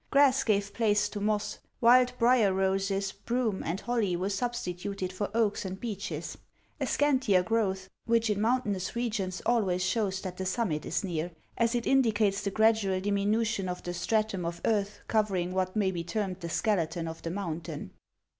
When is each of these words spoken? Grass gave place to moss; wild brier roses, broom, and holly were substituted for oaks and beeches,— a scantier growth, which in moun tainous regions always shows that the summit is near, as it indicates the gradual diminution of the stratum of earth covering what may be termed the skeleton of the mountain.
Grass 0.09 0.43
gave 0.43 0.73
place 0.73 1.07
to 1.09 1.19
moss; 1.21 1.59
wild 1.79 2.13
brier 2.17 2.51
roses, 2.51 3.11
broom, 3.11 3.61
and 3.63 3.81
holly 3.81 4.15
were 4.15 4.31
substituted 4.31 5.13
for 5.13 5.29
oaks 5.35 5.63
and 5.63 5.79
beeches,— 5.79 6.39
a 6.81 6.87
scantier 6.87 7.43
growth, 7.43 7.87
which 8.05 8.27
in 8.27 8.41
moun 8.41 8.63
tainous 8.63 8.95
regions 8.95 9.43
always 9.45 9.83
shows 9.83 10.19
that 10.21 10.37
the 10.37 10.45
summit 10.47 10.87
is 10.87 11.03
near, 11.03 11.29
as 11.55 11.75
it 11.75 11.85
indicates 11.85 12.41
the 12.41 12.49
gradual 12.49 12.99
diminution 12.99 13.69
of 13.69 13.83
the 13.83 13.93
stratum 13.93 14.43
of 14.43 14.59
earth 14.65 15.01
covering 15.07 15.53
what 15.53 15.75
may 15.75 15.91
be 15.91 16.03
termed 16.03 16.39
the 16.39 16.49
skeleton 16.49 17.07
of 17.07 17.21
the 17.21 17.29
mountain. 17.29 17.91